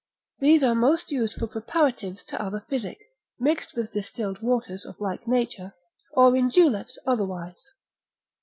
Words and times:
These 0.39 0.63
are 0.63 0.73
most 0.73 1.11
used 1.11 1.35
for 1.37 1.45
preparatives 1.45 2.23
to 2.25 2.41
other 2.41 2.65
physic, 2.67 2.97
mixed 3.39 3.75
with 3.75 3.91
distilled 3.93 4.41
waters 4.41 4.83
of 4.83 4.99
like 4.99 5.27
nature, 5.27 5.75
or 6.13 6.35
in 6.35 6.49
juleps 6.49 6.97
otherwise. 7.05 7.69